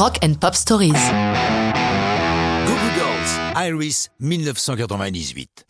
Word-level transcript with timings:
Rock 0.00 0.18
and 0.24 0.32
Pop 0.40 0.54
Stories. 0.54 0.92
Goo 0.92 2.72
Goo 2.72 2.90
Dolls, 2.96 3.66
Iris, 3.68 4.08
1998. 4.20 5.66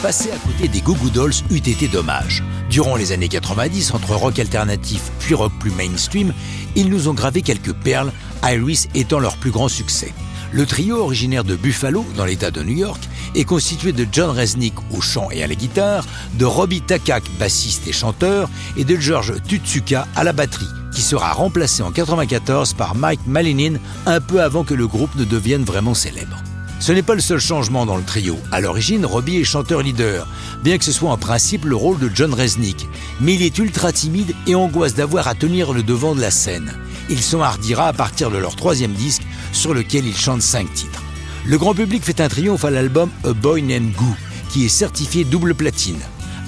Passer 0.00 0.30
à 0.30 0.38
côté 0.38 0.68
des 0.68 0.80
Goo 0.80 0.94
Goo 0.94 1.10
Dolls 1.10 1.34
eût 1.50 1.58
été 1.58 1.86
dommage. 1.86 2.42
Durant 2.70 2.96
les 2.96 3.12
années 3.12 3.28
90, 3.28 3.92
entre 3.92 4.14
rock 4.14 4.38
alternatif 4.38 5.10
puis 5.18 5.34
rock 5.34 5.52
plus 5.60 5.72
mainstream, 5.72 6.32
ils 6.74 6.88
nous 6.88 7.08
ont 7.08 7.12
gravé 7.12 7.42
quelques 7.42 7.74
perles, 7.74 8.12
Iris 8.42 8.88
étant 8.94 9.18
leur 9.18 9.36
plus 9.36 9.50
grand 9.50 9.68
succès. 9.68 10.14
Le 10.52 10.64
trio 10.64 10.96
originaire 10.96 11.44
de 11.44 11.54
Buffalo, 11.54 12.02
dans 12.16 12.24
l'État 12.24 12.50
de 12.50 12.62
New 12.62 12.78
York, 12.78 13.02
est 13.34 13.44
constitué 13.44 13.92
de 13.92 14.06
John 14.10 14.30
Resnick 14.30 14.72
au 14.96 15.02
chant 15.02 15.30
et 15.30 15.42
à 15.42 15.46
la 15.46 15.54
guitare, 15.54 16.06
de 16.38 16.46
Robbie 16.46 16.80
Takak, 16.80 17.24
bassiste 17.38 17.86
et 17.86 17.92
chanteur, 17.92 18.48
et 18.78 18.84
de 18.84 18.96
George 18.96 19.34
Tutsuka 19.46 20.08
à 20.16 20.24
la 20.24 20.32
batterie, 20.32 20.64
qui 20.96 21.02
sera 21.02 21.34
remplacé 21.34 21.82
en 21.82 21.90
1994 21.90 22.72
par 22.72 22.94
Mike 22.94 23.20
Malinin 23.26 23.74
un 24.06 24.22
peu 24.22 24.42
avant 24.42 24.64
que 24.64 24.72
le 24.72 24.86
groupe 24.86 25.14
ne 25.16 25.24
devienne 25.24 25.62
vraiment 25.62 25.92
célèbre. 25.92 26.42
Ce 26.80 26.90
n'est 26.90 27.02
pas 27.02 27.14
le 27.14 27.20
seul 27.20 27.38
changement 27.38 27.84
dans 27.84 27.98
le 27.98 28.02
trio. 28.02 28.38
À 28.50 28.62
l'origine, 28.62 29.04
Robbie 29.04 29.36
est 29.36 29.44
chanteur-leader, 29.44 30.26
bien 30.64 30.78
que 30.78 30.84
ce 30.86 30.92
soit 30.92 31.10
en 31.10 31.18
principe 31.18 31.66
le 31.66 31.76
rôle 31.76 31.98
de 31.98 32.10
John 32.14 32.32
Resnick. 32.32 32.88
Mais 33.20 33.34
il 33.34 33.42
est 33.42 33.58
ultra 33.58 33.92
timide 33.92 34.34
et 34.46 34.54
angoisse 34.54 34.94
d'avoir 34.94 35.28
à 35.28 35.34
tenir 35.34 35.74
le 35.74 35.82
devant 35.82 36.14
de 36.14 36.22
la 36.22 36.30
scène. 36.30 36.72
Il 37.10 37.20
s'enhardira 37.20 37.88
à 37.88 37.92
partir 37.92 38.30
de 38.30 38.38
leur 38.38 38.56
troisième 38.56 38.94
disque, 38.94 39.26
sur 39.52 39.74
lequel 39.74 40.06
il 40.06 40.16
chante 40.16 40.40
cinq 40.40 40.72
titres. 40.72 41.02
Le 41.44 41.58
grand 41.58 41.74
public 41.74 42.04
fait 42.04 42.22
un 42.22 42.28
triomphe 42.28 42.64
à 42.64 42.70
l'album 42.70 43.10
A 43.24 43.34
Boy 43.34 43.60
Named 43.60 43.92
Goo, 43.92 44.16
qui 44.48 44.64
est 44.64 44.70
certifié 44.70 45.24
double 45.24 45.54
platine. 45.54 46.00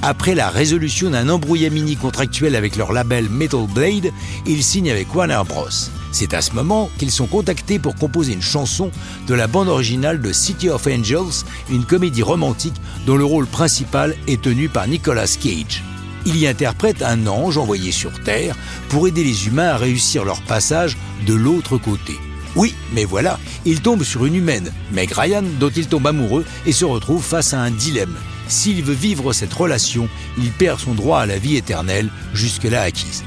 Après 0.02 0.37
la 0.37 0.48
résolution 0.48 1.11
d'un 1.11 1.29
embrouillamini 1.29 1.97
contractuel 1.97 2.55
avec 2.55 2.77
leur 2.77 2.93
label 2.93 3.29
Metal 3.29 3.66
Blade, 3.66 4.12
ils 4.47 4.62
signent 4.62 4.93
avec 4.93 5.12
Warner 5.12 5.43
Bros. 5.48 5.69
C'est 6.12 6.34
à 6.34 6.41
ce 6.41 6.52
moment 6.52 6.88
qu'ils 6.98 7.11
sont 7.11 7.27
contactés 7.27 7.80
pour 7.80 7.97
composer 7.97 8.33
une 8.33 8.43
chanson 8.43 8.93
de 9.27 9.34
la 9.34 9.48
bande 9.48 9.69
originale 9.69 10.21
de 10.21 10.32
City 10.32 10.68
of 10.68 10.87
Angels, 10.87 11.45
une 11.68 11.85
comédie 11.85 12.23
romantique 12.23 12.80
dont 13.07 13.16
le 13.16 13.24
rôle 13.24 13.46
principal 13.46 14.15
est 14.29 14.40
tenu 14.40 14.68
par 14.68 14.87
Nicolas 14.87 15.27
Cage. 15.27 15.82
Il 16.27 16.37
y 16.37 16.46
interprète 16.46 17.02
un 17.02 17.27
ange 17.27 17.59
envoyé 17.59 17.90
sur 17.90 18.23
Terre 18.23 18.57
pour 18.88 19.09
aider 19.09 19.24
les 19.24 19.49
humains 19.49 19.71
à 19.71 19.77
réussir 19.77 20.24
leur 20.24 20.43
passage 20.43 20.96
de 21.27 21.35
l'autre 21.35 21.77
côté. 21.77 22.18
Oui, 22.57 22.74
mais 22.93 23.04
voilà, 23.04 23.38
il 23.65 23.80
tombe 23.80 24.02
sur 24.02 24.24
une 24.24 24.35
humaine, 24.35 24.73
Meg 24.93 25.13
Ryan, 25.13 25.45
dont 25.60 25.71
il 25.71 25.87
tombe 25.87 26.07
amoureux 26.07 26.45
et 26.66 26.73
se 26.73 26.85
retrouve 26.85 27.23
face 27.23 27.55
à 27.55 27.60
un 27.60 27.71
dilemme. 27.71 28.16
S'il 28.49 28.82
veut 28.82 28.95
vivre 28.95 29.32
cette 29.32 29.52
relation, 29.52 30.09
il 30.38 30.51
perd 30.51 30.80
son 30.80 30.95
droit 30.95 31.21
à 31.21 31.27
la 31.27 31.38
vie 31.38 31.57
éternelle, 31.57 32.09
jusque-là 32.32 32.82
acquise. 32.82 33.23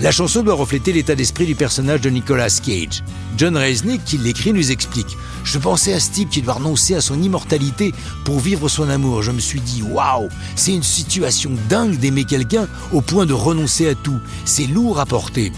La 0.00 0.12
chanson 0.12 0.42
doit 0.42 0.54
refléter 0.54 0.92
l'état 0.92 1.16
d'esprit 1.16 1.46
du 1.46 1.56
personnage 1.56 2.00
de 2.00 2.10
Nicolas 2.10 2.60
Cage. 2.64 3.02
John 3.36 3.56
Resnick, 3.56 4.04
qui 4.04 4.16
l'écrit, 4.18 4.52
nous 4.52 4.70
explique 4.70 5.16
Je 5.42 5.58
pensais 5.58 5.92
à 5.92 5.98
Steve 5.98 6.28
qui 6.28 6.40
doit 6.40 6.54
renoncer 6.54 6.94
à 6.94 7.00
son 7.00 7.20
immortalité 7.20 7.92
pour 8.24 8.38
vivre 8.38 8.68
son 8.68 8.88
amour. 8.88 9.22
Je 9.22 9.32
me 9.32 9.40
suis 9.40 9.60
dit 9.60 9.82
Waouh, 9.82 10.28
c'est 10.54 10.74
une 10.74 10.84
situation 10.84 11.50
dingue 11.68 11.98
d'aimer 11.98 12.24
quelqu'un 12.24 12.68
au 12.92 13.00
point 13.00 13.26
de 13.26 13.32
renoncer 13.32 13.88
à 13.88 13.94
tout. 13.96 14.20
C'est 14.44 14.66
lourd 14.66 15.00
à 15.00 15.06
porter. 15.06 15.52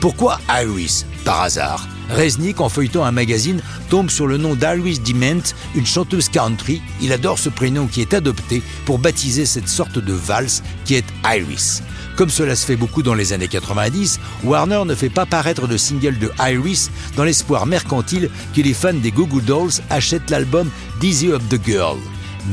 Pourquoi 0.00 0.40
Iris 0.50 1.06
Par 1.24 1.42
hasard? 1.42 1.88
Resnick, 2.10 2.60
en 2.60 2.68
feuilletant 2.68 3.04
un 3.04 3.12
magazine, 3.12 3.62
tombe 3.88 4.10
sur 4.10 4.26
le 4.26 4.36
nom 4.36 4.54
d'Iris 4.54 5.00
Dement, 5.00 5.42
une 5.74 5.86
chanteuse 5.86 6.28
country. 6.28 6.82
Il 7.00 7.12
adore 7.12 7.38
ce 7.38 7.48
prénom 7.48 7.86
qui 7.86 8.00
est 8.00 8.14
adopté 8.14 8.62
pour 8.84 8.98
baptiser 8.98 9.46
cette 9.46 9.68
sorte 9.68 9.98
de 9.98 10.12
valse 10.12 10.62
qui 10.84 10.94
est 10.94 11.04
Iris. 11.24 11.82
Comme 12.16 12.30
cela 12.30 12.54
se 12.54 12.66
fait 12.66 12.76
beaucoup 12.76 13.02
dans 13.02 13.14
les 13.14 13.32
années 13.32 13.48
90, 13.48 14.20
Warner 14.44 14.82
ne 14.84 14.94
fait 14.94 15.08
pas 15.08 15.26
paraître 15.26 15.66
de 15.66 15.76
single 15.76 16.18
de 16.18 16.30
Iris 16.38 16.90
dans 17.16 17.24
l'espoir 17.24 17.66
mercantile 17.66 18.28
que 18.54 18.60
les 18.60 18.74
fans 18.74 18.92
des 18.92 19.10
Goo 19.10 19.26
Goo 19.26 19.40
Dolls 19.40 19.80
achètent 19.88 20.28
l'album 20.30 20.68
Dizzy 21.00 21.32
of 21.32 21.48
the 21.48 21.58
Girl. 21.64 21.98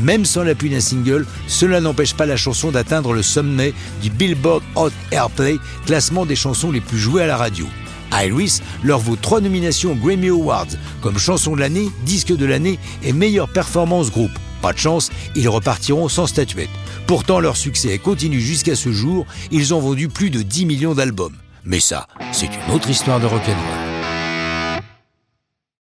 Même 0.02 0.26
sans 0.26 0.44
l'appui 0.44 0.70
d'un 0.70 0.80
single, 0.80 1.26
cela 1.48 1.82
n'empêche 1.82 2.14
pas 2.14 2.26
la 2.26 2.38
chanson 2.38 2.72
d'atteindre 2.72 3.14
le 3.14 3.23
sommet 3.23 3.73
du 4.02 4.10
Billboard 4.10 4.64
Hot 4.76 4.92
Airplay, 5.12 5.58
classement 5.86 6.26
des 6.26 6.36
chansons 6.36 6.72
les 6.72 6.82
plus 6.82 7.00
jouées 7.00 7.23
à 7.23 7.28
la 7.28 7.38
radio. 7.38 7.67
Iris 8.12 8.62
leur 8.84 9.00
vaut 9.00 9.16
trois 9.16 9.42
nominations 9.42 9.95
Grammy 9.95 10.30
Awards 10.30 10.68
comme 11.02 11.18
chanson 11.18 11.56
de 11.56 11.60
l'année, 11.60 11.90
disque 12.06 12.36
de 12.36 12.45
l'année 12.45 12.80
et 13.04 13.14
meilleure 13.14 13.50
performance 13.50 14.12
groupe. 14.12 14.32
Pas 14.62 14.73
de 14.73 14.78
chance, 14.78 15.12
ils 15.36 15.50
repartiront 15.50 16.10
sans 16.10 16.28
statuette. 16.28 16.70
Pourtant, 17.06 17.40
leur 17.40 17.58
succès 17.58 17.98
continue 18.00 18.42
jusqu'à 18.42 18.76
ce 18.76 18.92
jour. 18.92 19.26
Ils 19.52 19.73
ont 19.73 19.80
vendu 19.80 20.10
plus 20.10 20.30
de 20.30 20.42
10 20.42 20.66
millions 20.66 20.94
d'albums. 20.94 21.36
Mais 21.64 21.80
ça, 21.80 22.08
c'est 22.32 22.48
une 22.48 22.76
autre 22.76 22.90
histoire 22.90 23.20
de 23.20 23.26
rock'n'roll. 23.26 23.86